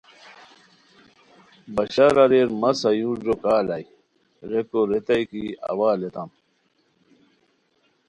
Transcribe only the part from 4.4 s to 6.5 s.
ریکو ریتائے کی اوا الیتام